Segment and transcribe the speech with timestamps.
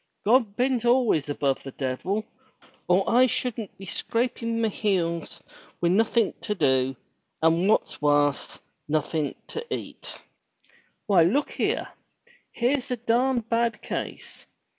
[0.25, 2.25] '*God ben't aFays above the devil,
[2.87, 5.43] or I shoo'n't be scrapin' my heels
[5.79, 6.95] wi' nothin' to do,
[7.43, 10.17] and, what's warse, nothin* to eat.
[11.05, 11.89] Why, look heer.
[12.51, 14.47] Heer's a darned bad case.